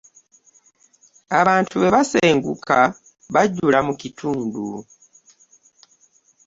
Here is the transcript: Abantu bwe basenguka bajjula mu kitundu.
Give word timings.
Abantu 1.39 1.73
bwe 1.75 1.89
basenguka 1.95 2.77
bajjula 3.33 3.79
mu 3.87 3.93
kitundu. 4.01 4.65